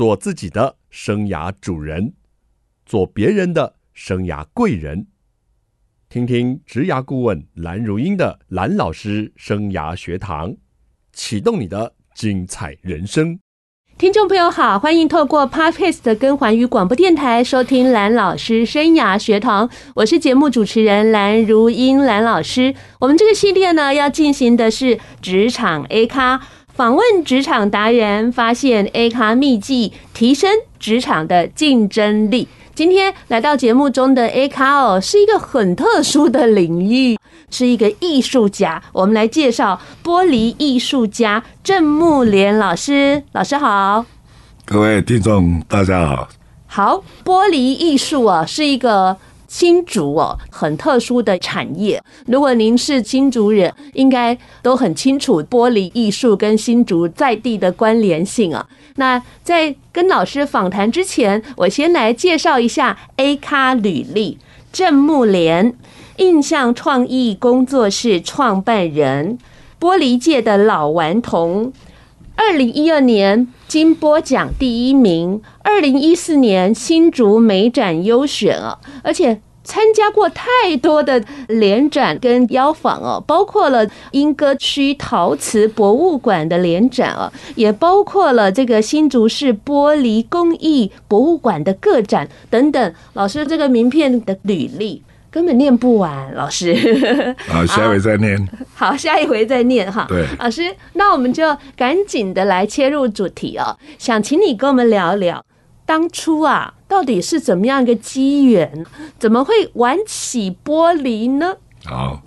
[0.00, 2.14] 做自己的生涯主人，
[2.86, 5.08] 做别人的生涯贵人。
[6.08, 10.56] 听听职涯顾问蓝如英的蓝老师生涯学堂，
[11.12, 13.38] 启动你的精彩人生。
[13.98, 22.74] 听众朋友好，欢迎透过 Podcast 跟环宇广播电台收听蓝老师生涯学堂，我是节目主持人蓝如英蓝老师。
[23.00, 26.40] 我们这个系列呢，要进行的是职场 A 咖，
[26.74, 32.48] 访问职场达人，发现 A 咖秘技，提升职场的竞争力。
[32.74, 37.18] 今天来到节目中的 A 咖哦，是一个很特殊的领域，
[37.50, 38.82] 是一个艺术家。
[38.92, 43.22] 我们来介绍玻璃艺术家郑慕莲老师。
[43.32, 44.06] 老师好，
[44.64, 46.28] 各位听众大家好。
[46.66, 49.16] 好，玻璃艺术啊，是一个。
[49.50, 52.00] 新竹哦，很特殊的产业。
[52.26, 58.64] 如果您是新竹人，应该都很清楚玻璃艺术跟新竹在地的关联性啊。
[58.94, 64.38] 那在跟老师访谈之前，我先来介绍一下 A 咖履历：
[64.72, 65.74] 郑木莲，
[66.18, 69.36] 印象创意工作室创办人，
[69.80, 71.72] 玻璃界的老顽童。
[72.42, 92.94] 二零一二年金波奖第一名，二零一四年新竹美展优选啊，而且参加过太多的联展跟邀访哦，包括了莺歌区陶瓷博物馆的联展啊，也包括了这个新竹市玻璃工艺博物馆的个展等等。
[93.12, 95.02] 老师这个名片的履历。
[95.30, 97.34] 根本念不完，老师。
[97.46, 98.48] 好， 下一回再念。
[98.74, 100.04] 好，下一回再念哈。
[100.08, 103.78] 对，老师，那我们就赶紧的来切入主题哦。
[103.98, 105.44] 想请你跟我们聊聊，
[105.86, 108.84] 当初啊，到底是怎么样一个机缘，
[109.18, 111.54] 怎么会玩起玻璃呢？
[111.84, 112.20] 好，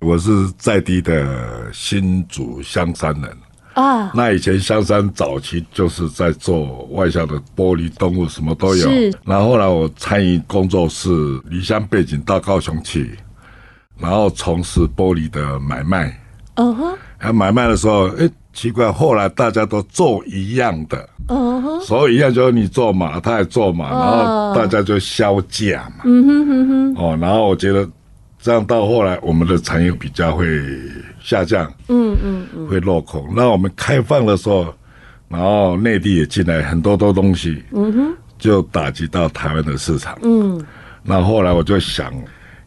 [0.00, 3.38] 我是在地的新竹香山人。
[3.74, 8.88] 啊，那以前香山早期就是在做外销的玻璃动物，什么都有。
[8.88, 9.12] 是。
[9.24, 11.10] 然后后来我参与工作室
[11.44, 13.18] 离乡背景到高雄去，
[13.98, 16.18] 然后从事玻璃的买卖。
[16.54, 16.96] 嗯哼。
[17.18, 21.08] 还买卖的时候，哎，奇怪，后来大家都做一样的。
[21.28, 21.80] 嗯哼。
[21.80, 26.04] 所以一样就是你做马，他也做马，然后大家就削价嘛。
[26.04, 26.94] 嗯哼哼哼。
[26.96, 27.88] 哦，然后我觉得。
[28.42, 30.44] 这样到后来，我们的产业比较会
[31.20, 33.32] 下降，嗯嗯嗯，会落空。
[33.36, 34.74] 那我们开放的时候，
[35.28, 40.60] 然后内地也进来很多多东西，嗯哼，就打击到台湾的市场，嗯。
[41.04, 42.12] 那后，后来我就想，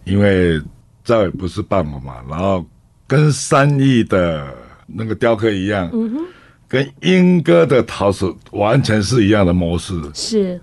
[0.06, 0.62] 因为
[1.04, 2.66] 这也不是办法嘛，然后
[3.06, 4.48] 跟三义的
[4.88, 6.22] 那个雕刻一样，嗯哼，
[6.70, 10.62] 跟莺歌的陶瓷完全是一样的模式，是。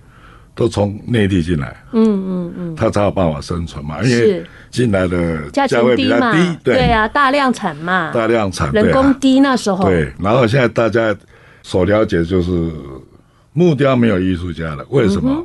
[0.54, 6.74] 都从内地进来，嗯嗯嗯，他才有办法生存嘛，因为进来的价位比较低，对。
[6.74, 10.12] 对啊，大量产嘛，大量产，人工低那时候，对。
[10.20, 11.16] 然后现在大家
[11.62, 12.70] 所了解就是
[13.54, 15.44] 木雕没有艺术家了，为什么？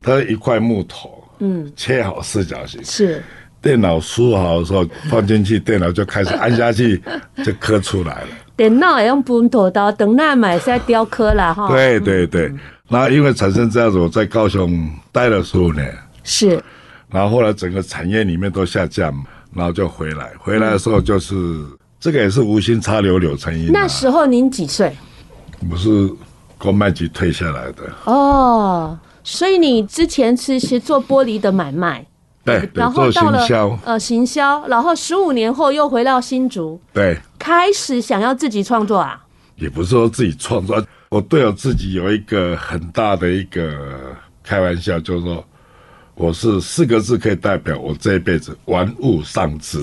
[0.00, 3.22] 它一块木头，嗯，切好四角形，是。
[3.60, 7.02] 电脑输好的时候放进去，电脑就开始按下去，
[7.44, 8.28] 就刻出来了。
[8.58, 11.68] 电脑也用本土刀，等那买在雕刻了哈。
[11.68, 12.52] 对对对。
[12.88, 16.60] 那因为产生这样子，我在高雄待了十五年，是，
[17.08, 19.14] 然后后来整个产业里面都下降，
[19.54, 20.32] 然后就回来。
[20.40, 23.70] 回来的时候就是、嗯、这个也是无心插柳柳成荫。
[23.70, 24.92] 那时候您几岁？
[25.70, 26.10] 我是
[26.58, 27.84] 公卖局退下来的。
[28.06, 32.04] 哦，所以你之前其实做玻璃的买卖，
[32.48, 33.46] 对，对然后到了
[33.84, 39.20] 呃，行销，然后十五年后又回到新竹，对，开始想要自己创作啊？
[39.56, 40.82] 也不是说自己创作。
[41.10, 44.14] 我对我自己有一个很大的一个
[44.44, 45.44] 开玩笑，就是说，
[46.14, 49.82] 我是四个字可以代表我这一辈子玩物丧志。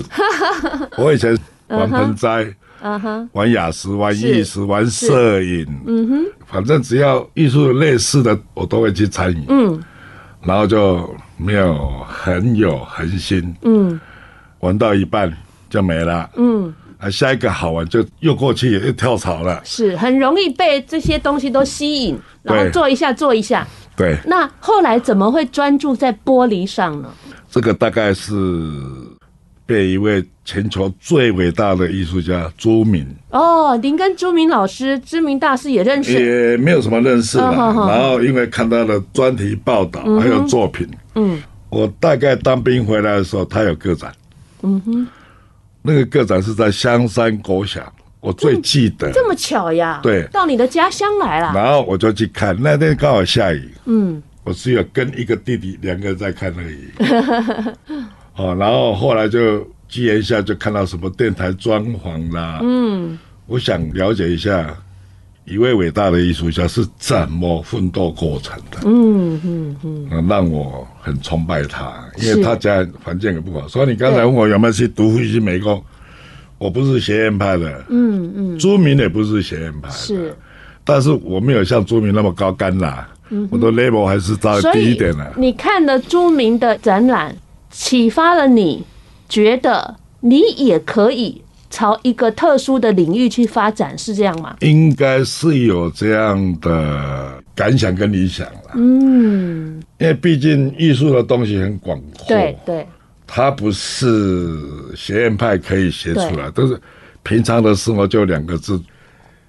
[0.96, 1.36] 我以前
[1.68, 2.46] 玩盆栽，
[2.80, 9.82] 嗯哼，玩雅石，玩玉石，玩摄影，嗯哼，反正只要艺术类似的，我都会去参与，嗯，
[10.42, 14.00] 然后就没有很有恒心，嗯，
[14.60, 15.32] 玩到一半
[15.68, 16.74] 就没了，嗯。
[16.98, 23.66] 啊，下一个好玩就又过去又跳槽了，是很容易被这些东西都吸引，然后做一下做一下。
[23.94, 27.10] 对，那后来怎么会专注在玻璃上呢？
[27.50, 28.32] 这个大概是
[29.66, 36.12] 被一位全球最伟大的艺术家朱敏哦，您跟朱敏老师知名大师也认识？
[36.12, 37.50] 也没有什么认识了。
[37.50, 44.12] 哦、然后因为看他的专题报道、嗯、还有作品，嗯，我大概当兵回来的时候，他有个展，
[44.62, 45.06] 嗯哼。
[45.82, 49.10] 那个个展是在香山国小，我最记得。
[49.12, 50.00] 这么巧呀？
[50.02, 51.52] 对，到你的家乡来了。
[51.54, 53.70] 然后我就去看，那天刚好下雨。
[53.84, 56.88] 嗯，我只有跟一个弟弟两个人在看而已。
[58.36, 62.60] 哦，然后后来就机缘下就看到什么电台装潢啦。
[62.62, 64.76] 嗯，我想了解一下
[65.44, 68.78] 一位伟大的艺术家是怎么奋斗过程的。
[68.84, 69.76] 嗯嗯
[70.10, 73.66] 嗯，让我很崇拜他，因为他家环境也不好。
[73.68, 75.82] 所以你刚才问我有没有去读复兴美工，
[76.58, 77.84] 我不是学院派的。
[77.88, 79.94] 嗯嗯，朱明也不是学院派的。
[79.94, 80.36] 是，
[80.84, 83.08] 但是我没有像朱明那么高干啦。
[83.30, 85.32] 嗯，我的 level 还是稍微低一点的。
[85.36, 87.36] 你看了朱明的展览，
[87.78, 88.84] 启发了你，
[89.28, 91.42] 觉得你也可以。
[91.68, 94.56] 朝一个特殊的领域去发展，是这样吗？
[94.60, 98.70] 应该是有这样的感想跟理想了。
[98.76, 102.86] 嗯，因为毕竟艺术的东西很广阔，对对，
[103.26, 104.56] 它不是
[104.94, 106.80] 学院派可以写出来，都是
[107.24, 108.80] 平常的生活就两个字。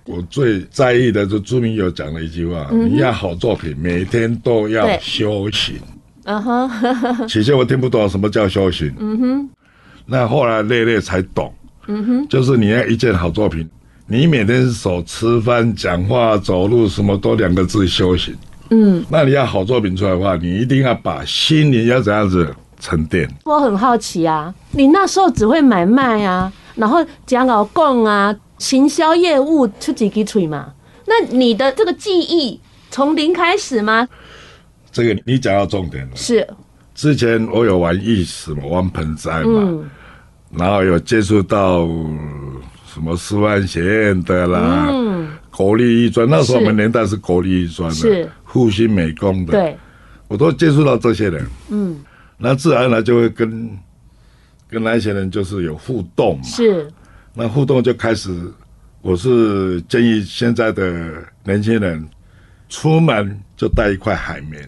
[0.06, 5.76] 我最在意的就朱明友讲了一句话：嗯、你要好作品，每天都要修行。
[6.28, 6.70] 嗯哼，
[7.28, 8.94] 起先我听不懂什么叫修行。
[9.00, 9.50] 嗯哼，
[10.06, 11.54] 那后来累累才懂。
[11.88, 13.66] 嗯哼，就是你要一件好作品，
[14.08, 18.36] 你每天手吃饭、讲话、走路，什么都两个字修行。
[18.72, 23.26] 嗯，那你要好作品出来的话，你一定要把心灵要怎样子沉淀。
[23.46, 30.74] 我很好奇啊，你那时候只会买卖啊，然后讲老共啊，行销业务出几支嘴嘛？
[31.06, 32.60] 那你的这个技艺
[32.92, 34.06] 从零开始吗？
[34.98, 36.16] 这个你讲到重点了。
[36.16, 36.48] 是，
[36.96, 39.62] 之前我有玩意识嘛，玩盆栽嘛。
[39.64, 39.90] 嗯。
[40.58, 41.86] 然后有接触到
[42.92, 48.30] 什么师范学院的啦，嗯，国立艺专，那时候我们年代是国立艺专的，是。
[48.46, 49.78] 复兴美工的，对，
[50.30, 51.98] 我都接触到这些人，嗯，
[52.38, 53.70] 那自然而然就会跟
[54.70, 56.90] 跟那些人就是有互动嘛，是，
[57.34, 58.32] 那互动就开始，
[59.02, 61.12] 我是建议现在的
[61.44, 62.08] 年轻人
[62.70, 64.68] 出门就带一块海绵，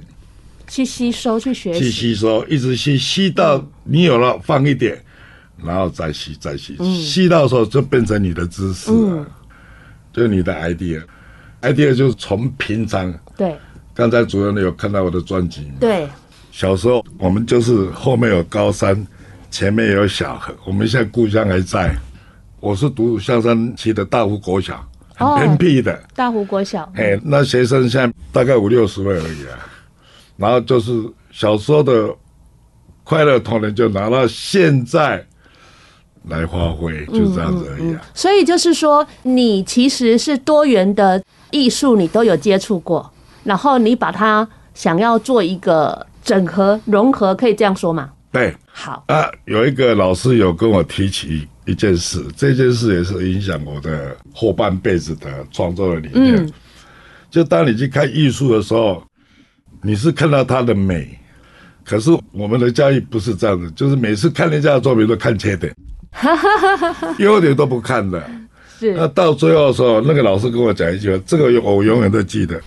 [0.69, 4.98] 去吸收去学习，去吸收，一直吸吸到你有了放一点。
[5.62, 9.25] 然后再吸，再吸，吸到的时候就变成你的知识了，嗯、
[10.13, 11.04] 就是你的 idea。
[11.62, 13.13] idea 就是从平常。
[13.36, 13.54] 对。
[13.94, 15.74] 刚才主任有看到我的专辑吗？
[15.81, 16.07] 对。
[16.54, 19.06] 小时候我们就是后面有高山，
[19.51, 20.56] 前面有小河。
[20.66, 21.94] 我们现在故乡还在。
[22.62, 25.94] 我是读香山区的大湖国小，很偏僻的。
[25.94, 26.89] 哦、大湖国小。
[26.95, 29.69] 哎，那学生现在大概五六十位而已啊。
[30.40, 30.92] 然后就是
[31.32, 32.10] 小时候的
[33.04, 35.24] 快乐童年，就拿到现在。
[36.28, 38.02] 来发挥，就这样子而已啊。
[38.14, 43.10] 所以就是说，你其实是多元的艺术，你都有接触过，
[43.46, 48.12] 然后你把它想要做一个整合融合，可以这样说吗？
[48.34, 49.32] 对，好啊。
[49.46, 56.36] 有一个老师有跟我提起一件事，这件事也是影响我的后半辈子的创作的理念。
[56.36, 56.52] 嗯，
[57.32, 59.02] 就当你去看艺术的时候，
[59.81, 61.08] 你是看到它的美，
[61.86, 65.74] 可是我们的教育不是这样子，就是每次看人家的作品都看缺点。
[66.12, 67.16] 哈哈哈！
[67.20, 68.30] 优点都不看的，
[68.80, 68.94] 是。
[68.94, 72.60] 那到最后的时候，那个老师跟我讲一句话，这个我永远都记得。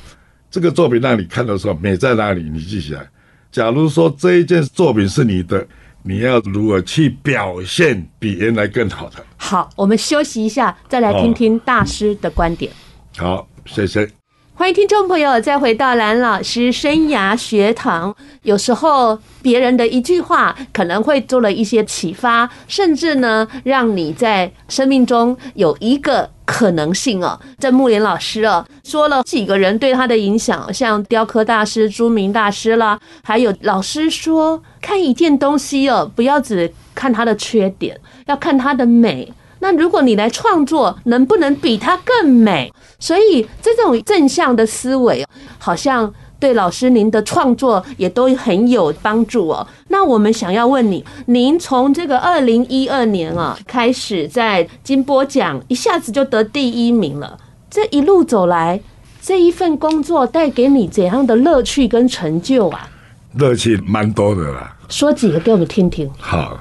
[0.51, 2.49] 这个作品让你看的时候，美在哪里？
[2.49, 3.05] 你记起来。
[3.51, 5.67] 假如说这一件作品是你的，
[6.03, 9.17] 你要如何去表现比原来更好的？
[9.37, 12.71] 好，我们休息一下，再来听听大师的观点。
[13.19, 14.22] 哦、好，谢谢。
[14.63, 18.15] 欢迎听众朋友再回到蓝老师生涯学堂。
[18.45, 27.37] 有时候别人的一句话可能会做了一些启发，甚至呢，让你在生命中有一个可能性哦。
[27.59, 39.35] 这木莲老师哦，说了几个人对他的影响，像雕刻大师朱明大师啦，还有老师说，看一件东西哦，不要只看它的缺点，要看它的美。
[39.63, 42.73] 那如果你来创作，能不能比它更美？
[42.99, 45.25] 所以这种正向的思维，
[45.57, 49.65] 好像对老师您的创作也都很有帮助哦。
[49.87, 57.39] 那我们想要问你，您从这个二零一二年啊开始在金波奖一下子就得第一名了，
[57.71, 58.81] 这一路走来，
[59.21, 62.89] 这一份工作带给你怎样的乐趣跟成就啊？
[63.35, 66.11] 乐趣蛮多的啦，说几个给我们听听。
[66.19, 66.59] 好，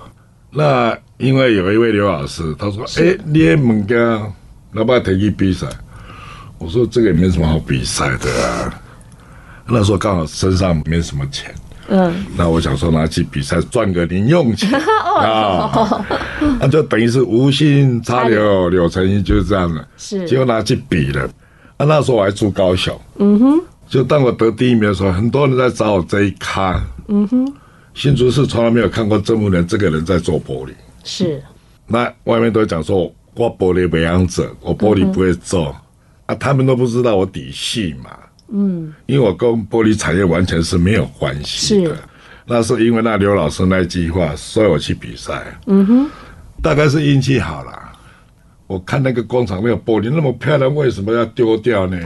[0.52, 0.96] 那。
[1.22, 3.96] 因为有一位刘老师，他说：“哎，你也门家
[4.74, 5.68] 要不要提去比赛？”
[6.58, 8.82] 我说：“这个也没什么好比赛的啊。”
[9.68, 11.54] 那时候刚好身上没什么钱，
[11.88, 14.70] 嗯，那我想说拿去比赛赚个零用钱
[15.18, 16.06] 啊，
[16.60, 19.88] 那就等于是无心插柳柳成荫，就是这样的。
[19.98, 21.24] 是，结果拿去比了。
[21.78, 27.54] 啊，那时候我还住高雄，嗯哼，就当我得第一名的时候，很多人在找我这一咖，嗯哼，
[27.94, 30.72] 新竹市从来没有看过这么人，这个人在做玻璃。
[31.04, 31.42] 是，
[31.88, 35.76] 那外面都讲说我玻璃培养者，我玻璃不会做、嗯、
[36.28, 38.12] 啊，他们都不知道我底细嘛。
[38.54, 41.96] 嗯，因为我跟玻璃产业完全是没有关系的。
[41.96, 42.02] 是，
[42.46, 45.58] 那是因为那刘老师那句话，所以我去比赛。
[45.68, 46.10] 嗯哼，
[46.62, 47.72] 大概是运气好了。
[48.68, 51.98] 我看那个工厂没有玻璃那么漂亮，为什么要丢掉呢？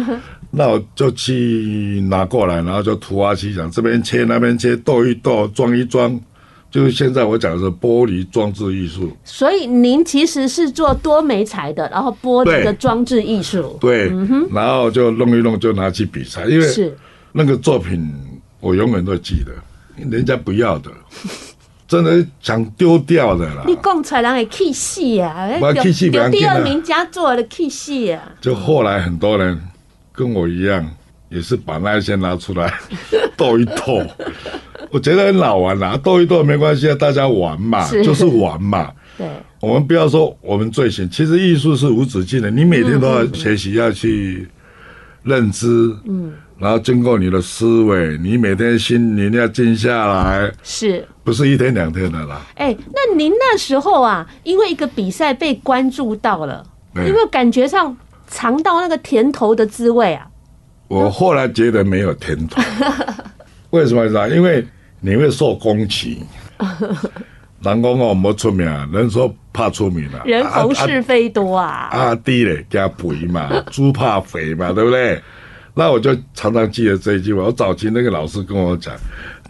[0.52, 6.20] 那我就去拿过来，然后就涂鸦漆，讲这边切那边切，剁一剁，装一装，
[6.70, 9.10] 就是现在我讲的是玻璃装置艺术。
[9.24, 13.76] 所以您其实是做多媒材的，然后玻璃的装置艺术。
[13.80, 14.12] 对，
[14.52, 16.96] 然后就弄一弄，就拿去比赛，因为是
[17.32, 18.12] 那个作品
[18.60, 19.52] 我永远都记得，
[20.08, 20.90] 人家不要的。
[21.90, 23.64] 真的想丢掉的啦！
[23.66, 25.48] 你讲出来人会气死啊！
[26.12, 28.30] 丢第二名佳作的气死啊！
[28.40, 29.60] 就后来很多人
[30.12, 30.88] 跟我一样，
[31.30, 32.72] 也是把那些拿出来
[33.36, 34.04] 斗一斗，
[34.90, 35.98] 我觉得很好玩啦。
[36.02, 38.92] 斗一斗没关系啊，大家玩嘛，就是玩嘛。
[39.16, 39.26] 对，
[39.60, 44.48] 我们不要说我们最行，其实艺术是无止境的，你每天都要学习，要去
[45.22, 45.66] 认知。
[46.04, 46.34] 嗯。
[46.58, 52.42] 然后经过你的思维，你每天心你要静下来，是不是一天两天的啦？
[52.56, 56.62] 哎，那您那时候啊，因为一个比赛被关注到了，
[56.96, 57.96] 有没有感觉上
[58.28, 60.26] 尝到那个甜头的滋味啊？
[60.90, 62.60] 我后来觉得没有甜头，
[63.70, 64.28] 为什么呢？
[64.34, 64.66] 因为
[64.98, 66.20] 你会受攻击，
[67.62, 75.22] 人讲我没出名，人说怕出名了，人逢是非多啊，阿弟嘞加肥嘛， 猪怕肥嘛，对不对？
[75.74, 77.44] 那我就常常记得这一句话。
[77.44, 78.92] 我早期那个老师跟我讲，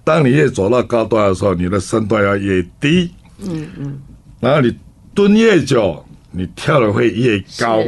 [0.05, 3.11] 当你越走到高端的时候，你的身段要越低。
[3.43, 3.99] 嗯嗯。
[4.41, 4.77] 然后你
[5.15, 7.79] 蹲越久，你跳的会越高。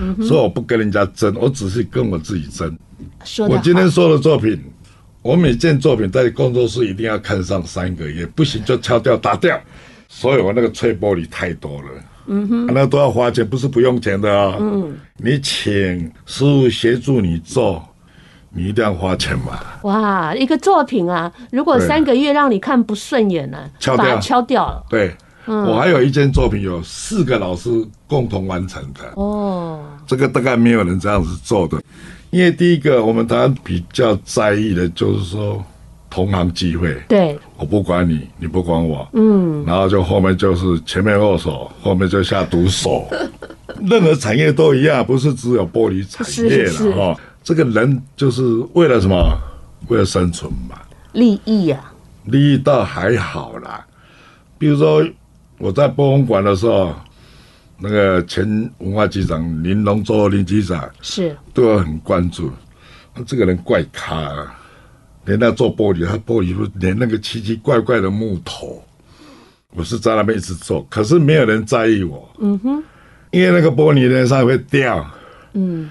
[0.00, 0.16] 嗯。
[0.24, 2.78] 所以我不跟人家争，我只是跟我自己争。
[3.48, 4.62] 我今天说的作品，
[5.22, 9.58] 我每件作品在工作室一定要看上三个月，不行就敲掉打掉。
[10.08, 11.88] 所以我那个吹玻璃太多了。
[12.26, 14.56] 嗯哼，那都要花钱，不是不用钱的啊。
[14.58, 17.86] 嗯，你请师傅协助你做，
[18.50, 19.60] 你一定要花钱嘛。
[19.82, 24.82] 哇，一个作品啊，如果三个月让你看不顺眼了，敲掉，敲掉了。
[24.88, 25.14] 对，
[25.46, 27.68] 我还有一件作品，有四个老师
[28.06, 29.00] 共同完成的。
[29.16, 31.82] 哦，这个大概没有人这样子做的，
[32.34, 35.64] 因为第一个我们当然比较在意的就是说。
[36.10, 43.04] 同行机会，对，我不管你，你不管我，嗯，然后就后面就是前面握手，后面就下毒手，
[43.84, 47.20] 任何产业都一样，不是只有玻璃产业了哈。
[47.42, 49.36] 这个人就是为了什么？
[49.88, 50.78] 为了生存嘛，
[51.14, 51.90] 利益呀、啊，
[52.26, 53.84] 利益倒还好啦。
[54.56, 55.04] 比如说
[55.58, 56.94] 我在博物馆的时候，
[57.84, 58.48] 那个前
[58.78, 62.50] 文化局长林龙洲林局长是对我很关注，
[63.26, 64.60] 这个人怪咖、啊。
[65.26, 68.82] 连那做玻璃，他玻璃不连那个奇奇怪怪的木头，
[69.70, 72.28] 我是在那边一直做，可是没有人在意我。
[72.38, 72.82] 嗯哼，
[73.30, 75.06] 因为那个玻璃呢，上会掉。
[75.54, 75.88] 嗯，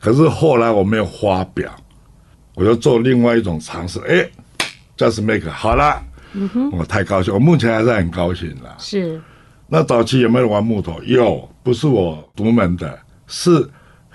[0.00, 1.74] 可是后来我没有发表，
[2.54, 3.98] 我就做另外一种尝试。
[4.06, 4.28] 哎
[4.96, 6.00] ，just make 好了。
[6.34, 8.72] 嗯哼，我太高兴，我目前还是很高兴的。
[8.78, 9.20] 是，
[9.68, 11.00] 那早期有没有玩木头？
[11.04, 13.68] 有，不是我独门的，是。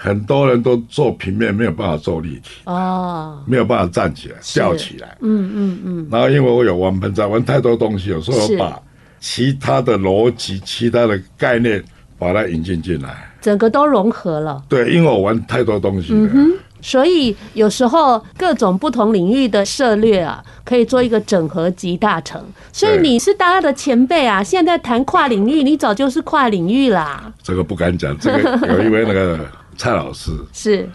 [0.03, 5.15] 很多人都做平面，没有办法做立体哦，没有办法站起来、吊起来。
[5.21, 6.07] 嗯嗯嗯。
[6.09, 8.81] 然后因为我有玩盆栽，玩太多东西，有时候我把
[9.19, 11.83] 其他的逻辑、其他的概念
[12.17, 14.63] 把它引进进来，整个都融合了。
[14.67, 16.29] 对，因为我玩太多东西了。
[16.33, 22.43] 嗯所以有时候各种不同领域的涉略啊，可以做一个整合集大成。
[22.73, 27.31] 所以你是大家的前辈啊，现在谈跨领域，你早就是跨领域啦。
[27.43, 29.39] 这个不敢讲，这个 有一位那个。
[29.77, 30.87] 蔡老师是，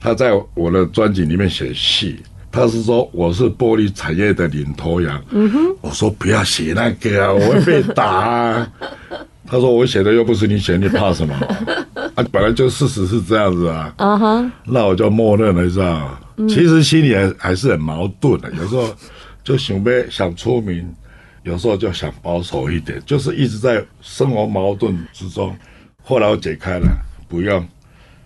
[0.00, 2.18] 他在我的专辑里面写戏，
[2.50, 5.22] 他是说我是玻璃产业的领头羊。
[5.30, 8.72] 嗯哼，我说不要写那个啊，我会被打啊。
[9.46, 11.34] 他说我写的又不是你写，你怕什么？
[12.14, 13.92] 啊，本来就事实是这样子啊。
[13.98, 16.18] 啊哈，那我就默认了，你知道？
[16.48, 18.94] 其实心里还还是很矛盾的，有时候
[19.44, 20.86] 就想被想出名，
[21.44, 25.56] 有时候就想保守一点，就是一直在生活矛盾之中。
[26.02, 26.86] 后来我解开了，
[27.28, 27.66] 不用。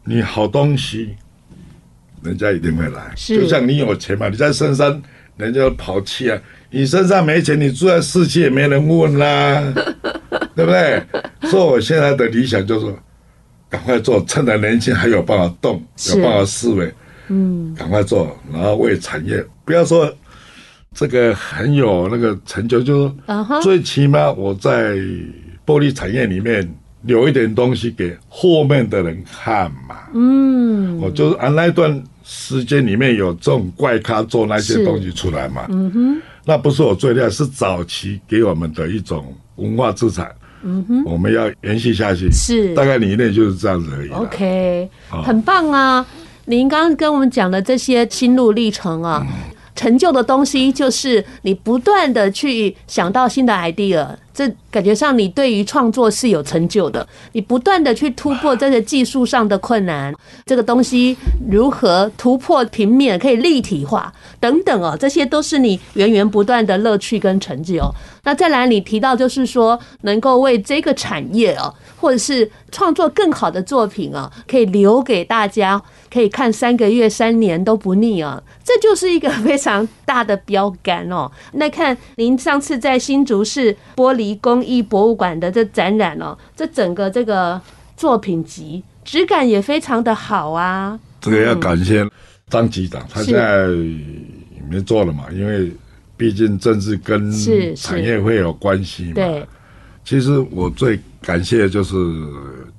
[0.04, 1.10] 你好东西，
[2.22, 3.12] 人家一定会来。
[3.16, 5.00] 就像你有钱嘛，你在深山，
[5.36, 6.38] 人家跑气啊。
[6.70, 9.62] 你身上没钱，你住在市区也没人问啦，
[10.64, 11.02] 对不对？
[11.50, 12.94] 所以我现在的理想就是，
[13.68, 16.92] 赶快做，趁着年轻还有办法动，有办法思维，
[17.28, 20.12] 嗯，赶快做，然后为产业，不要说
[20.94, 23.14] 这个很有那个成就，就是
[23.62, 24.94] 最起码我在
[25.66, 26.68] 玻璃产业里面。
[27.04, 30.00] 留一点东西给后面的人看嘛。
[30.12, 35.64] 嗯，我就是按那段时间里面有这种怪咖做那些东西出来嘛。
[35.70, 40.30] 嗯哼，那不是我最厉害，是早期给我们的一种文化资产。
[40.62, 42.30] 嗯哼，我们要延续下去。
[42.30, 44.10] 是，大概理念就是这样子而已。
[44.10, 46.06] OK，很棒啊！
[46.46, 49.26] 您刚刚跟我们讲的这些心路历程啊。
[49.26, 60.14] 嗯成就的东西就是你不断的去想到新的 idea，这感觉上你对于创作是有成就的，你不断的去突破这个技术上的困难，
[60.46, 61.16] 这个东西
[61.50, 67.82] 如何突破平面可以立体化等等哦，这些都是你源源不断的乐趣跟成就。
[68.22, 75.80] 那再来，你提到就是说能够为这个产业哦，或者是创作更好的作品啊，可以留给大家，
[76.12, 81.30] 可以看三个月、三年都不腻啊，这就是一个非常大的标杆哦。
[81.52, 87.60] 那看您上次在新竹市玻璃工艺博物馆的这展览哦，这整个这个
[87.96, 90.98] 作品集质感也非常的好啊。
[91.20, 92.08] 这个要感谢
[92.48, 93.66] 张局长，他现在
[94.68, 95.70] 没做了嘛，因为
[96.16, 97.30] 毕竟政治跟
[97.74, 99.14] 产业会有关系嘛。
[99.14, 99.46] 对，
[100.04, 101.96] 其实我最感谢的就是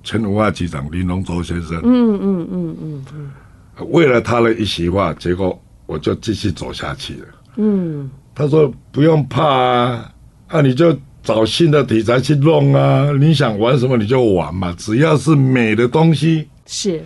[0.03, 1.79] 前文化局长林龙洲先生。
[1.83, 7.27] 嗯嗯嗯嗯嗯，为了他的一席话，结果我就继续走下去了。
[7.57, 10.13] 嗯，他说不用怕啊，
[10.48, 10.98] 啊你就。
[11.23, 13.11] 找新的题材去弄啊！
[13.19, 17.03] 你想玩什么你就玩嘛，只要是美的东西，是，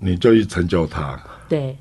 [0.00, 1.20] 你就去成就它。
[1.48, 1.76] 对，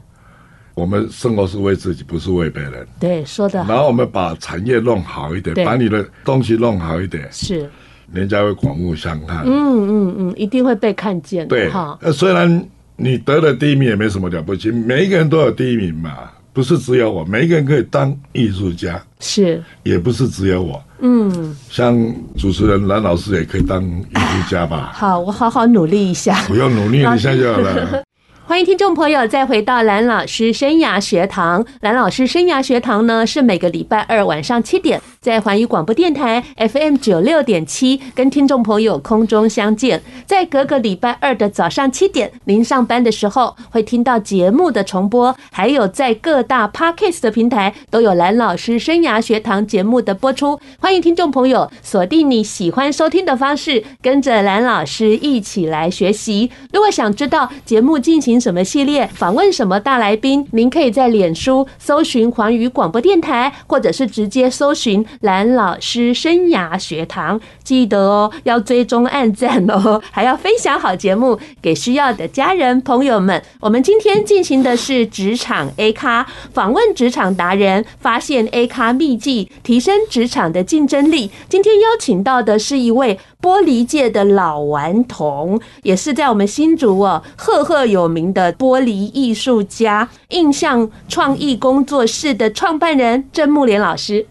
[0.74, 2.88] 我们生活是为自己，不是为别人。
[3.00, 3.60] 对，说的。
[3.68, 7.70] 然后我们把产业弄好一点，把你的东西弄好一点，是，
[8.12, 9.44] 人家会刮目相看。
[9.46, 11.48] 嗯嗯嗯，一定会被看见。
[11.48, 11.98] 对，哈。
[12.02, 12.66] 那虽然
[12.96, 16.32] 你得了第一名也没什么了不起，每一个人都有第一名嘛。
[16.58, 21.96] 不是只有我，每一个人可以当艺术家，是，也不是只有我，嗯，像
[22.36, 24.92] 主持人蓝老师也可以当艺术家吧？
[24.96, 28.04] 好，我好好努力一下，不用努力一下就好了。
[28.48, 31.66] 欢迎听众朋友再回到蓝老师生涯学堂。
[31.82, 40.02] 蓝老师生涯学堂呢，是每个礼拜二晚上七点在环宇广播电台 FM 九六点七跟听众朋友空中相见。
[40.26, 50.58] 在隔个礼拜二的早上七点，您上班的时候会听到节目的重播，还有在各大 Podcast 的平台都有蓝老师生涯学堂节目的播出。
[50.80, 56.50] 欢迎听众朋友锁定你喜欢收听的方式，跟着蓝老师一起来学习。
[56.72, 60.48] 如果想知道节目进行什么系列访问什么大来宾？
[60.52, 67.40] 您可以在脸书搜寻环宇广播电台，或者是直接搜寻蓝老师生涯学堂。
[67.64, 73.42] 记得哦，要追踪按赞哦，还要分享好节目给需要的家人朋友们。
[73.60, 81.32] 我们今天进行的是职场 A 咖访问，职场达人，发现 A 咖秘技，提升职场的竞争力。
[81.50, 83.20] 今天邀请到的是一位。
[83.42, 94.26] 玻璃界的老顽童，也是在我们新竹哦赫赫有名的玻璃艺术家，印象创意工作室的创办人郑木莲老师。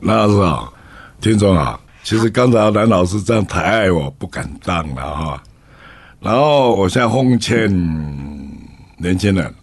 [0.00, 0.72] 蓝老师好，
[1.20, 1.80] 听众啊。
[2.02, 5.42] 其实刚才蓝老师这样抬爱我，不敢当了哈。
[6.18, 7.68] 然后我现在奉劝
[8.96, 9.54] 年轻人，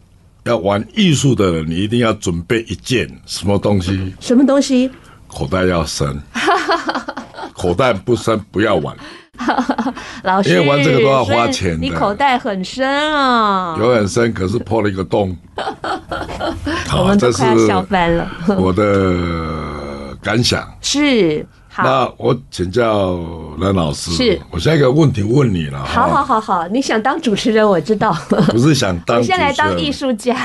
[0.43, 4.13] 要玩艺术的人，你一定要准备一件什么东西？
[4.19, 4.89] 什么东西？
[5.27, 6.19] 口袋要深。
[7.58, 8.96] 口袋不深，不要玩。
[10.24, 11.78] 老师，因为玩这个都要花钱的。
[11.78, 15.36] 你口袋很深啊，有很深，可是破了一个洞。
[16.88, 18.30] 好，我们都快要笑翻了。
[18.58, 23.20] 我的感想是，好，那我请教
[23.60, 25.84] 蓝老师，是我下一个问题问你了。
[25.86, 28.12] 好好好好，你想当主持人，我知道。
[28.30, 30.36] 不是想当，你先来当艺术家。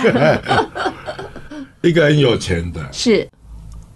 [1.82, 3.28] 一个很有钱的，是。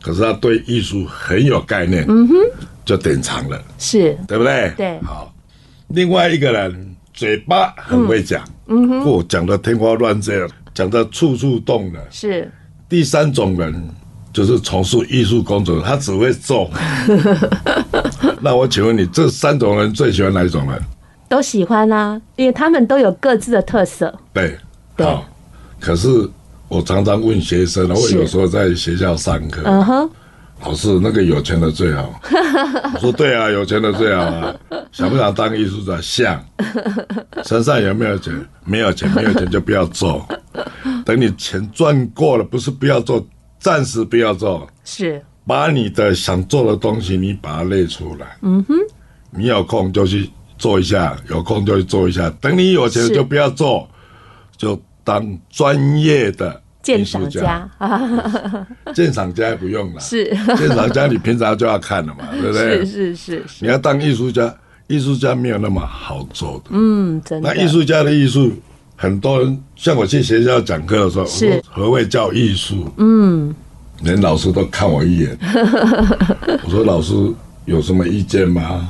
[0.02, 2.34] 可是他对艺术很有概念，嗯哼，
[2.86, 4.72] 就典藏了，是对不对？
[4.76, 5.30] 对，好。
[5.88, 12.50] 另外一个人嘴巴很会讲，嗯哼，或讲的天花乱坠，讲的处处动的，是。
[12.88, 13.90] 第三种人
[14.32, 16.70] 就是从事艺术工作，他只会做。
[18.40, 20.80] 那我请问你，这三种人最喜欢哪一种人？
[21.28, 24.16] 都喜欢啊，因为他们都有各自的特色。
[24.32, 24.56] 对，
[24.96, 25.28] 好。
[25.80, 26.30] 可是。
[26.68, 30.10] 我常常问学生，我有时候在学校上课，嗯哼，
[30.64, 32.20] 老师那个有钱的最好。
[32.94, 34.54] 我说对啊，有钱的最好啊。
[34.90, 36.00] 想不想当艺术家？
[36.00, 36.44] 想。
[37.44, 38.32] 身上有没有钱？
[38.64, 40.26] 没有钱，没有钱就不要做。
[41.04, 43.24] 等你钱赚过了，不是不要做，
[43.58, 44.66] 暂时不要做。
[44.84, 45.22] 是。
[45.46, 48.38] 把你的想做的东西，你把它列出来。
[48.42, 48.74] 嗯哼。
[49.30, 52.30] 你有空就去做一下，有空就去做一下。
[52.40, 53.88] 等你有钱就不要做，
[54.56, 54.80] 就。
[55.06, 57.68] 当专业的鉴赏家，
[58.94, 60.00] 鉴赏家 也不用了。
[60.00, 60.24] 是
[60.56, 62.86] 鉴赏家，你平常就要看了嘛， 对不对？
[62.86, 63.64] 是是是。
[63.64, 64.54] 你要当艺术家，
[64.86, 66.70] 艺术家没有那么好做的。
[66.70, 67.52] 嗯，真的。
[67.52, 68.52] 那艺术家的艺术，
[68.94, 72.88] 很多人像我去学校讲课的时候，是何谓叫艺术？
[72.98, 73.52] 嗯，
[74.02, 75.36] 连老师都看我一眼。
[76.64, 77.12] 我说老师
[77.64, 78.88] 有什么意见吗？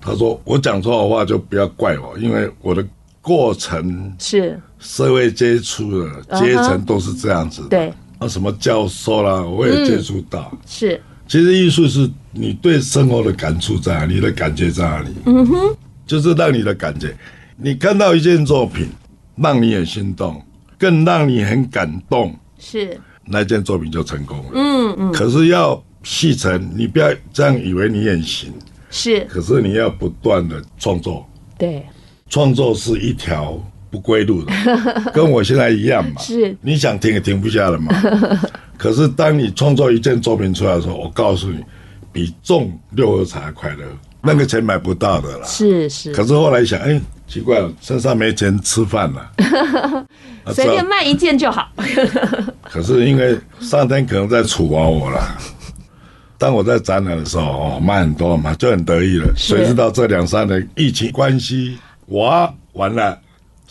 [0.00, 2.84] 他说我讲错的话就不要怪我，因为我的
[3.20, 4.58] 过程是。
[4.82, 15.08] 社会接触的阶层都是这样子的，对，啊，什么教授啦，我也接触到，是，其实艺术是你对生活的感触在哪里，你的感觉在哪里？
[15.24, 17.16] 嗯哼，就是让你的感觉，
[17.56, 18.88] 你看到一件作品，
[19.36, 20.42] 让你很心动，
[20.76, 24.50] 更让你很感动，是那件作品就成功了。
[24.54, 25.12] 嗯嗯。
[25.12, 28.52] 可是要细成，你不要这样以为你很行。
[28.90, 29.20] 是。
[29.26, 31.24] 可是你要不断的创作。
[31.56, 31.86] 对。
[32.28, 34.52] 创作是一条不归路的，
[35.12, 36.22] 跟我现在一样嘛。
[36.22, 36.56] 是。
[36.62, 37.94] 你想停也停不下了嘛。
[38.78, 41.58] 可是，当你创作一件作品出来的时候，我告诉你，
[42.10, 43.84] 比种六合彩还快乐，
[44.22, 45.46] 那个钱买不到的啦。
[45.46, 46.12] 是是。
[46.14, 49.30] 可是后来想，哎，奇怪了，身上没钱吃饭了，
[50.52, 51.70] 随便卖一件就好。
[52.64, 55.38] 可是因为上天可能在处罚我了。
[56.38, 59.32] 当我在展览的时候，哦，卖很多嘛，就很得意了。
[59.36, 63.16] 谁知道这两三年疫情关系，我完了，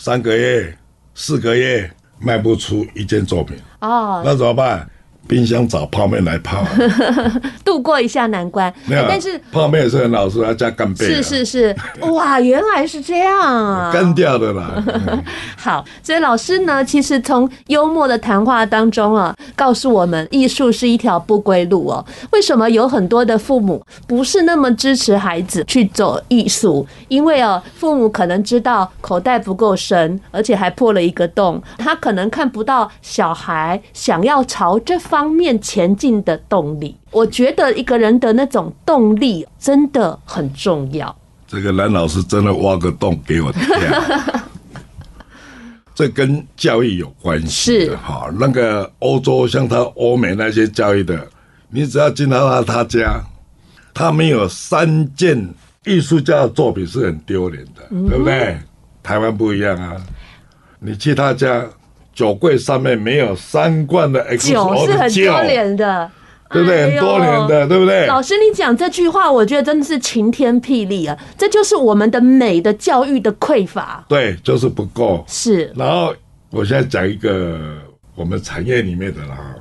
[0.03, 0.75] 三个月、
[1.13, 1.87] 四个月
[2.17, 3.55] 卖不出一件作品。
[3.81, 4.89] 哦，那怎么办？
[5.27, 6.63] 冰箱找泡面来泡，
[7.63, 8.73] 度过一下难关。
[8.86, 11.05] 没有，但是泡面也是很好吃，要加干贝。
[11.05, 11.75] 是是是，
[12.12, 14.84] 哇，原来是这样啊，干掉的啦。
[15.55, 22.05] 好，所以老师呢，其实从幽默的谈话当中啊，告诉我们，艺术是一条不归路哦。
[22.31, 26.86] 为什么有很多的父母不是那么支持孩子去走艺术？
[27.07, 35.32] 因为哦，父母可能知道口袋不够深，而且还破了一个洞，他可能看不到小孩想要朝这方。
[35.41, 41.15] 面前进的动力，我觉得一个人的那种动力真的很重要。
[41.47, 43.63] 这个蓝老师真的挖个洞给我跳，
[45.95, 48.30] 这跟教育有关系的哈。
[48.39, 51.28] 那个欧洲像他欧美那些教育的，
[51.69, 53.19] 你只要进到他他家，
[53.93, 55.50] 他没有三件
[55.86, 58.58] 艺术家的作品是很丢脸的，嗯、对不对？
[59.02, 59.95] 台湾不一样啊，
[60.80, 61.65] 你去他家。
[62.13, 66.12] 酒柜上面没有三罐的 XO 酒是很丢脸的，
[66.52, 66.91] 对不对？
[66.91, 68.06] 很多年的，对不对？
[68.06, 71.17] 老师，你讲这句话，我觉得真的是晴天霹雳啊！
[71.38, 75.24] 这就是我们的美的教育的匮乏，对，就是不够。
[75.26, 75.71] 是。
[75.76, 76.13] 然后
[76.50, 77.58] 我现在讲一个
[78.13, 79.56] 我们产业里面的啦，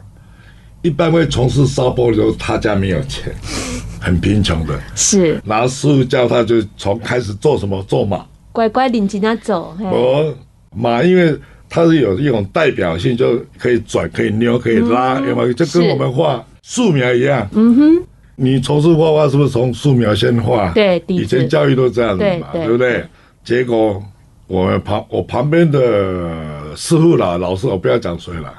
[0.83, 3.33] 一般会从事烧玻璃他家没有钱，
[4.03, 4.77] 很贫穷的。
[4.97, 5.41] 是。
[5.45, 7.81] 然后师傅教他，就从开始做什么？
[7.85, 9.77] 做马，乖乖领紧他走。
[9.81, 10.35] 我
[10.75, 11.39] 马，因为。
[11.71, 15.53] 它是有一种代表性，就可以转、可以扭、可以拉，有没有？
[15.53, 17.49] 就跟我们画素描一样。
[17.53, 18.03] 嗯哼，
[18.35, 20.73] 你从事画画是不是从素描先画？
[20.73, 23.05] 对，以前教育都这样子嘛，对不对？
[23.45, 24.03] 结果
[24.49, 28.53] 我们旁我旁边的师傅啦、老师，我不要讲谁了，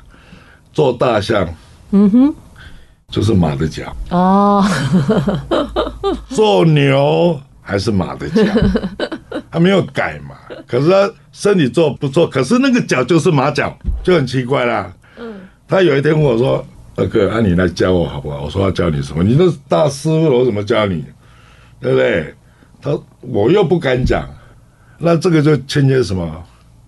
[0.72, 1.48] 做大象，
[1.92, 2.34] 嗯哼，
[3.10, 4.64] 就是马的脚哦，
[6.30, 8.42] 做牛还是马的脚。
[9.52, 14.92] 他没有改嘛， 可是他身体做不错，可是那个脚就是马脚，就很奇怪啦。
[15.18, 19.22] 嗯，他有一天问我说：“二哥，那你来教我好不好？”我说：“要教你什么？
[19.22, 21.04] 你那是大师傅，我怎么教你？
[21.82, 22.34] 对不对？”
[22.82, 24.28] 他我又不敢讲，
[24.98, 26.44] 那这个就牵接什么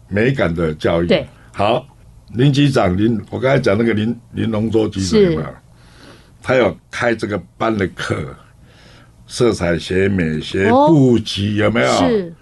[0.08, 1.06] 美感的教育。
[1.08, 1.86] 对，好，
[2.34, 5.46] 林局长林，我刚才讲那个林林龙洲局长有没有？
[6.42, 8.36] 他有开这个班的课，
[9.28, 11.88] 色彩学、美学、布局有没有？
[12.00, 12.34] 是。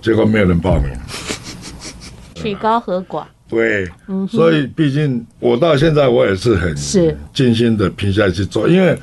[0.00, 0.90] 结果没有人报名，
[2.34, 3.24] 曲高和寡。
[3.48, 6.74] 对，嗯、所以毕竟我到现在我也是很
[7.32, 8.96] 尽心的拼下去做，因为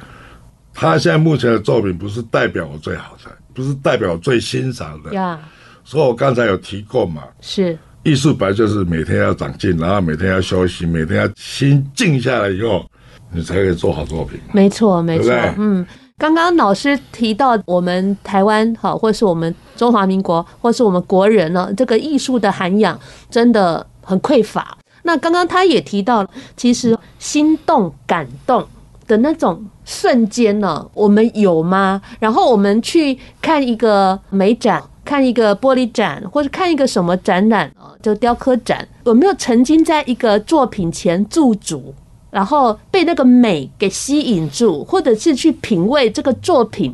[0.73, 5.13] 他现在目前的作品不是代表我最好的，不是代表我最欣赏的。
[5.13, 5.37] 呀，
[5.83, 12.89] 所以我刚才有提过嘛，是艺术本来就是每天要长进，然后每天要休息，每天要心静下来以后，
[13.31, 14.39] 你才可以做好作品。
[14.53, 15.85] 没错，没错，嗯。
[16.19, 22.99] 刚刚老师提到我们台湾好，或是我们中华民国，或是我们国人呢，这个艺术的涵养
[23.29, 24.75] 真的很匮乏。
[25.03, 28.67] 那刚刚他也提到，其实心动、感动
[29.05, 32.01] 的那种瞬间呢，我们有吗？
[32.19, 41.93] 然后我们去看一个美展，看一个玻璃展，或者看一个什么展览啊，就雕刻展，有没有曾经在一个作品前驻足？
[42.29, 46.93] 然后被那个美给吸引住，或者是去品味这个作品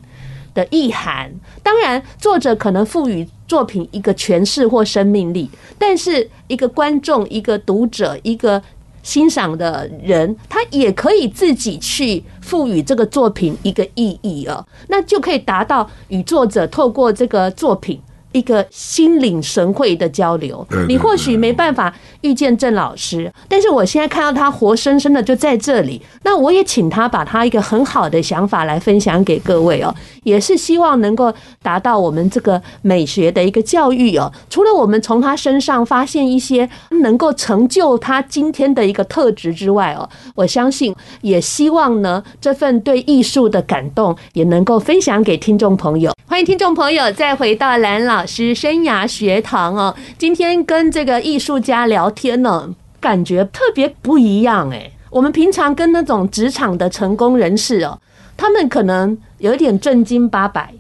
[0.54, 1.32] 的意涵。
[1.62, 8.62] 当然，作者可能赋予作品一个诠释或生命力，但是一个观众、一个读者、一个
[9.02, 18.00] 欣赏的人，他也可以自己去赋予这个作品一个意义啊，那就可以达到与作者透过这个作品。
[18.34, 29.94] 一个心领神会的交流，你或许没办法遇见郑老师，但是我现在看到他活生生的就在这里，那那我也请他把他一个很好的想法来分享给各位哦，
[30.24, 34.34] 也是希望能够达到我们这个美学的一个教育哦。
[34.50, 36.68] 除了我们从他身上发现一些
[37.04, 40.92] 能够成就他今天的一个特质之外哦，我相信
[41.22, 46.12] 也希望呢，这份对艺术的感动也能够分享给听众朋友。
[46.34, 49.96] 欢迎听众朋友再回到蓝老师生涯学堂哦。
[50.18, 54.92] 今天跟这个艺术家聊天呢，感觉特别不一样哎。
[55.12, 58.00] 我们平常跟那种职场的成功人士哦，
[58.36, 60.74] 他们可能有一点正经八百。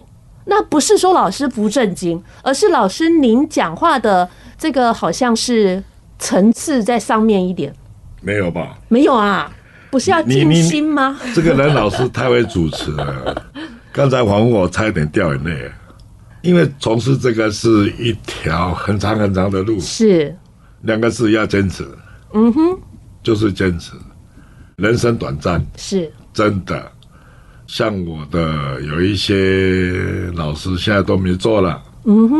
[0.45, 5.83] 那不是说老师不正经，而是老师您讲话的这个好像是
[6.17, 7.71] 层次在上面一点。
[8.21, 8.75] 没有吧？
[8.87, 9.51] 没有啊，
[9.91, 11.15] 不是要静心吗？
[11.35, 13.45] 这个蓝老师太会主持了。
[13.93, 15.71] 刚才访问我差一点掉眼泪，
[16.41, 20.35] 因为从事这个是一条很长很长的路，是
[20.81, 21.87] 两个字要坚持。
[22.33, 22.79] 嗯哼，
[23.21, 23.91] 就是坚持。
[24.77, 26.91] 人生短暂，是真的。
[27.67, 29.93] 像我的有一些
[30.33, 31.79] 老师，现在都没做了。
[32.05, 32.35] 嗯哼，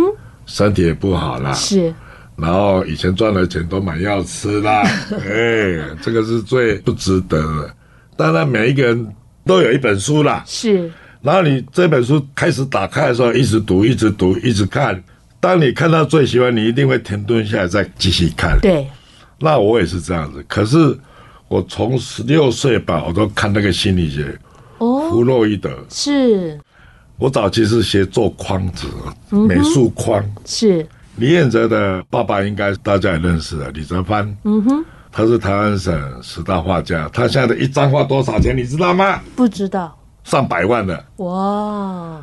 [0.47, 1.53] 身体也不好了。
[1.53, 1.93] 是，
[2.35, 4.81] 然后以前赚的钱都买药吃了。
[5.21, 7.75] 哎，这个是最不值得的。
[8.17, 10.43] 当然，每一个人都有一本书啦。
[10.47, 10.91] 是，
[11.23, 15.03] 然后你这本书开始打开的时候，一直读，一直读，一直看。
[15.39, 18.59] 当你看到最喜欢，你一定会停顿下来再继续看。
[18.61, 18.87] 对，
[19.39, 20.45] 那我也是这样子。
[20.47, 20.95] 可是。
[21.49, 24.35] 我从十六岁吧，我都看那个心理学。
[24.79, 26.59] 哦，弗洛伊德是。
[27.17, 28.87] 我早期是学做框子，
[29.29, 30.23] 美术框。
[30.45, 30.87] 是。
[31.17, 34.35] 李彦哲的爸爸应该大家也认识的，李泽藩。
[34.45, 34.85] 嗯哼。
[35.11, 38.57] 他是台湾省十大画家，他现在的一张画多少钱？
[38.57, 39.21] 你知道吗？
[39.35, 39.95] 不知道。
[40.23, 41.05] 上百万的。
[41.17, 41.33] 哇。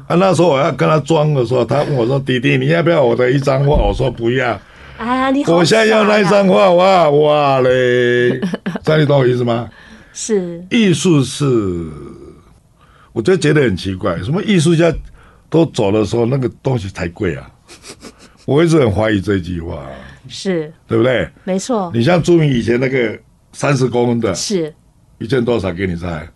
[0.07, 4.59] 啊，那时候我要跟他装的时候，他问我说：“弟弟，你要不要我的一张画？”我说：“不要。”
[4.99, 8.39] 哎呀，你好、啊、我现在要那一张画，哇哇嘞！
[8.85, 9.69] 这样你懂我意思吗？
[10.13, 11.47] 是艺术是，
[13.13, 14.93] 我就觉得很奇怪，什么艺术家
[15.49, 17.51] 都走的时候，那个东西才贵啊！
[18.45, 19.87] 我一直很怀疑这句话，
[20.29, 21.27] 是对不对？
[21.45, 21.91] 没错。
[21.95, 23.19] 你像朱明以前那个
[23.53, 24.75] 三十公分的，是
[25.19, 25.73] 一件多少？
[25.73, 26.29] 给你猜，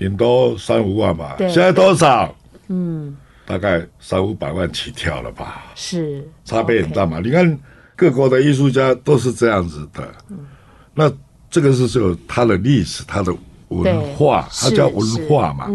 [0.00, 1.36] 顶多三五万吧。
[1.40, 2.34] 现在多少？
[2.68, 5.62] 嗯，大概三五百万起跳了吧？
[5.74, 7.58] 是，差别很大嘛你看。
[7.94, 10.10] 各国的艺术家都是这样子的，
[10.94, 11.12] 那
[11.50, 13.30] 这个是有它的历史，它的
[13.68, 15.68] 文化，它叫文化嘛。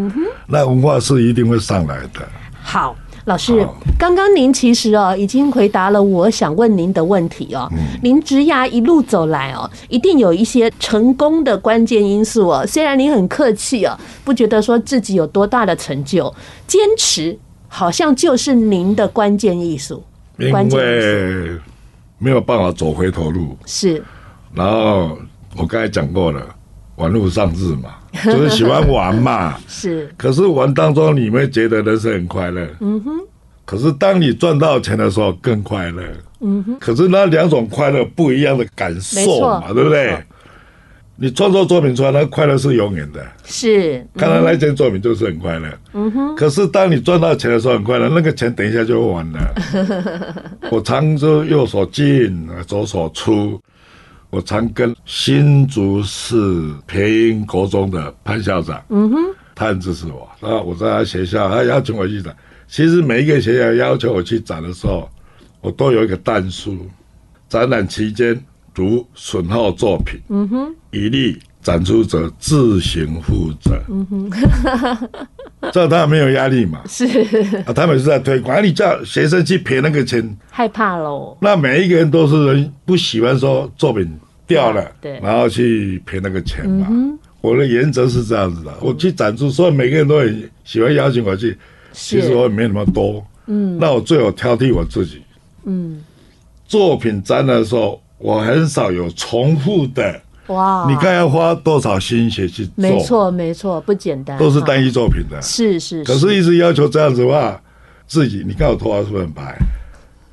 [0.48, 2.28] 那文化是一定会上来的。
[2.64, 7.70] 好，老师，刚刚您其实哦已经回答了我想问您的问题哦。
[8.02, 12.66] 您职涯一路走来哦，一定有一些成功的关键因素哦。
[12.68, 16.34] 虽然您很客气哦，不觉得说自己有多大的成就，
[16.68, 20.04] 坚持好像就是您的关键艺术。
[20.52, 21.60] 关键因为。
[22.18, 24.02] 没有办法走回头路，是。
[24.54, 25.18] 然后
[25.58, 26.42] 我刚才讲过了，
[26.96, 30.10] 玩物丧志嘛， 就是喜欢玩嘛， 是。
[30.18, 33.12] 可是玩当中你会觉得人生很快乐，嗯哼。
[33.66, 36.04] 可是当你赚到钱的时候更快乐，
[36.42, 36.78] 嗯哼。
[36.80, 40.18] 可是那两种快乐不一样的感受嘛，对不对？
[41.18, 43.26] 你创作作品出来，那个快乐是永远的。
[43.46, 45.68] 是，看到那件作品就是很快乐。
[45.94, 46.36] 嗯哼。
[46.36, 50.50] 可是当你赚到钱的时候很快乐，那个钱等一下就会完了。
[50.70, 53.58] 我常说右手进，左手出。
[54.36, 59.18] 我常跟新竹市培英国中的潘校长，嗯哼，
[59.56, 60.30] 他很支持我。
[60.42, 62.36] 然后我在他学校，他邀请我去展。
[62.68, 65.10] 其实每一个学校要求我去展的时候，
[65.62, 66.78] 我都有一个但书。
[67.48, 68.38] 展览期间。
[68.78, 75.10] 如损耗作品，嗯哼，一律展出者自行负责，嗯哼，
[75.72, 76.82] 这样他没有压力嘛？
[76.86, 77.06] 是
[77.66, 81.38] 啊，他们是在推广，你叫学生去赔那个钱，害怕喽。
[81.40, 84.06] 那每一个人都是人不喜欢说作品
[84.48, 86.88] 掉了，对，然后去赔那个钱嘛。
[86.90, 91.58] 嗯、我的原则是这样子的，我去展出，所以每个人都很喜欢邀请我去，
[91.92, 95.22] 其实我也没那么多，嗯，那我最好挑剔我自己，
[95.66, 96.02] 嗯，
[96.68, 98.02] 作品展的时候。
[98.18, 100.88] 我很少有重复的哇！
[100.90, 102.72] 你看要花多少心血去做？
[102.78, 104.40] 没错，没错，不简单。
[104.40, 106.02] 都是单一作品的，是是。
[106.06, 107.62] 可是，一直要求这样子的话，
[108.08, 109.58] 自己你看我头发是不是很白？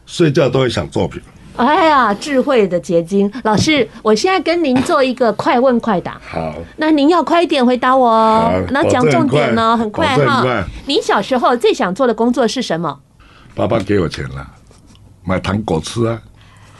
[0.06, 1.20] 睡觉都会想作品。
[1.56, 6.20] 哎呀，智慧的结晶，老师，我现在跟您做一个快问快答。
[6.26, 8.50] 好，那您要快一点回答我哦。
[8.70, 10.64] 那讲重点呢，很快哈。
[10.86, 13.00] 您小时候最想做的工作是什么？
[13.54, 14.46] 爸爸给我钱了，
[15.24, 16.20] 买糖果吃啊。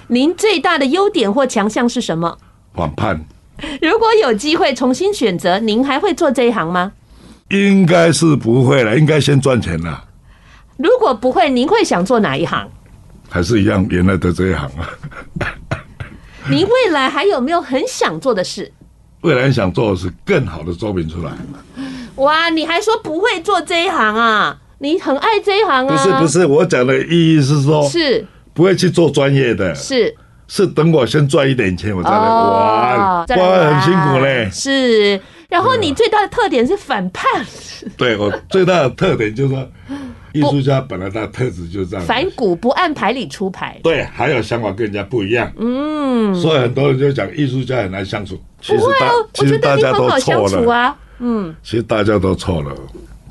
[0.09, 2.39] 您最大的优点或强项是什么？
[2.75, 3.25] 反叛。
[3.81, 6.93] 如果有机会重新选择，您还会做这一行吗？
[7.51, 10.05] 应该是不会了，应该先赚钱了。
[10.79, 12.67] 如果不会，您会想做哪一行？
[13.33, 14.91] 还是一样原来的这一行啊。
[16.51, 18.71] 您未来还有没有很想做的事？
[19.23, 21.33] 未来想做的是更好的作品出来。
[22.17, 24.59] 哇，你还说不会做这一行啊？
[24.81, 25.91] 你很爱这一行啊？
[25.91, 30.15] 不是不是，我讲的意义是说，是不会去做专业的，是
[30.47, 34.51] 是等我先赚一点钱，我再来玩，哦、玩很辛苦嘞。
[34.53, 35.19] 是，
[35.49, 37.25] 然后你最大的特点是反叛。
[37.97, 39.69] 对，我最大的特点就是说，
[40.33, 43.79] 艺术家本来他的特质就是这样，反骨，不按牌理出牌。
[43.83, 45.53] 对，还有想法跟人家不一样。
[45.59, 48.41] 嗯，所以很多人就讲艺术家很难相处。
[48.61, 50.97] 其实大，不会哦，其实大家都错了啊。
[51.19, 52.75] 嗯，其实大家都错了。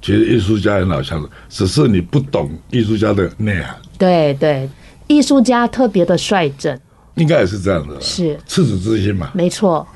[0.01, 3.75] 其实艺术家很好相处，只是你不懂艺术家的内涵。
[3.97, 4.69] 对对，
[5.07, 6.79] 艺术家特别的率真，
[7.15, 7.99] 应该也是这样的。
[8.01, 9.31] 是赤子之心嘛？
[9.33, 9.87] 没错，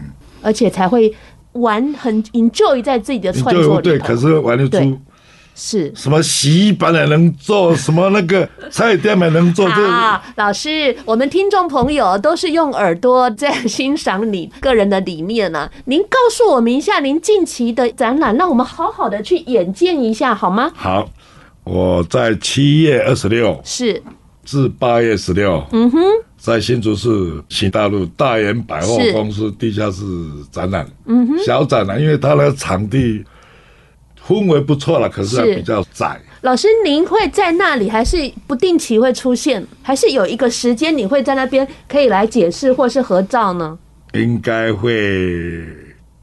[0.41, 1.13] 而且才会
[1.53, 3.83] 玩很 enjoy 在自己的创作里。
[3.83, 4.99] 对，可是玩得出。
[5.57, 9.65] 是什么洗衣板也能做，什么那个菜店也能做。
[9.69, 15.71] 啊，老师，我们听众朋友都是用耳朵在欣赏你个人的理念呢、啊。
[15.85, 20.69] 您告诉我们一下您近期的展览，让我们好好的去眼见一下，好吗？
[20.75, 21.09] 好，
[21.63, 24.03] 我在七月二十六是
[24.43, 26.01] 至八月十六，嗯哼，
[26.37, 30.03] 在新竹市新大陆大元百货公司地下室
[30.51, 33.23] 展览，嗯哼，小展览，因为它的场地。
[34.27, 36.19] 氛围不错了，可是还比较窄。
[36.41, 43.77] 老师，您会在那里，还是不定期会出现，还是有一个时间你会在那边可以来解释或是合照呢？
[44.13, 44.91] 应该会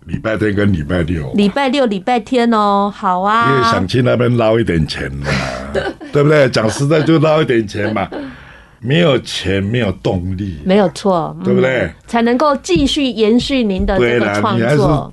[0.06, 1.30] 礼拜天跟礼拜六。
[1.34, 3.50] 礼拜六、礼拜天哦，好啊。
[3.50, 5.26] 因为想去那边捞一点钱嘛，
[6.12, 6.48] 对不对？
[6.50, 8.08] 讲实在就捞一点钱嘛，
[8.80, 11.80] 没有钱没有动力，没有错，对不对？
[11.80, 15.12] 嗯、才能够继续延续您的这个创作。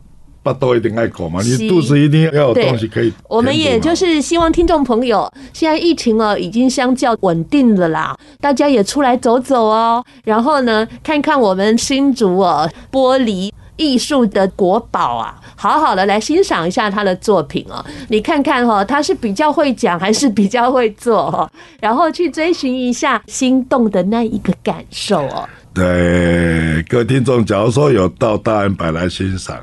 [0.49, 3.13] 巴肚一定爱口嘛，你肚子一定要有东西可以。
[3.27, 17.85] 我们也就是希望听众朋友，现在疫情哦已经相较稳定了啦，大家也出来走走哦，然后呢看看我们新竹哦玻璃艺术的国宝啊，好好的来欣赏一下他的作品哦。
[18.07, 21.47] 你看看哈，他是比较会讲还是比较会做哦？
[21.79, 25.47] 然后去追寻一下心动的那一个感受哦。
[25.75, 29.55] 对，各位听众，假如说有到大安百来欣赏。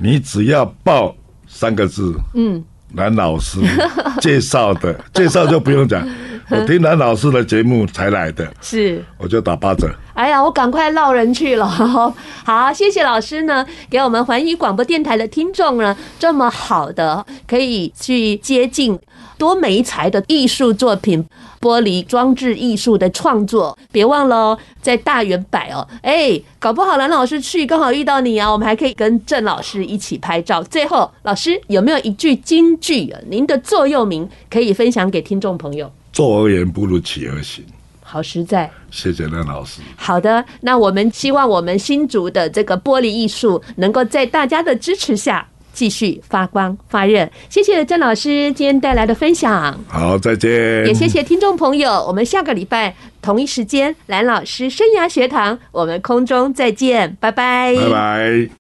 [0.00, 1.14] 你只要报
[1.46, 2.62] 三个字，嗯，
[2.94, 3.60] 蓝老师
[4.20, 6.06] 介绍的，介绍就不用讲，
[6.50, 9.90] 我听蓝老师的节目才来的，是，我就打八折。
[10.14, 11.66] 哎呀，我赶快落人去了。
[12.44, 18.98] 好，谢谢老师呢，给我们环宇广播电台的听众呢，这么好的可以去接近。
[19.36, 21.24] 多媒材的艺术作品，
[21.60, 30.62] 玻璃装置艺术的创作，别忘了哦，在大圆摆哦，哎，搞不好蓝老师去刚好遇到你啊，我们还可以跟郑老师一起拍照。
[30.62, 33.20] 最后，老师有没有一句金句啊？
[33.28, 35.90] 您的座右铭可以分享给听众朋友？
[36.12, 37.64] 坐而言不如起而行，
[38.02, 38.70] 好实在。
[38.90, 39.80] 谢谢蓝老师。
[39.96, 45.46] 好的，那我们希望我们新竹的这个玻璃艺术能够在大家的支持下。
[45.72, 49.78] 继续发光发热，谢谢郑老师今天带来的分享。
[49.88, 50.50] 好，再见。
[50.86, 58.48] 也谢谢听众朋友，我们下个礼拜同一时间蓝老师生涯学堂，我们空中再见，拜拜，拜拜。